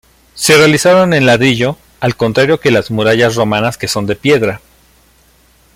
Se 0.33 0.57
realizaron 0.57 1.13
en 1.13 1.27
ladrillo, 1.27 1.77
al 1.99 2.15
contrario 2.15 2.59
que 2.59 2.71
las 2.71 2.89
murallas 2.89 3.35
romanas 3.35 3.77
que 3.77 3.87
son 3.87 4.07
de 4.07 4.15
piedra. 4.15 4.59